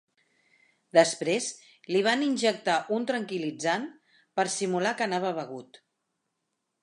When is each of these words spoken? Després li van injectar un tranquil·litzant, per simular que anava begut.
Després 0.97 1.49
li 1.95 2.01
van 2.07 2.23
injectar 2.27 2.79
un 2.97 3.05
tranquil·litzant, 3.13 3.87
per 4.39 4.45
simular 4.57 4.95
que 5.03 5.07
anava 5.11 5.35
begut. 5.43 5.81